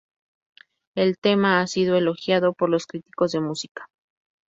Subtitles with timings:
[0.95, 3.85] El tema ha sido elogiado por los críticos de música.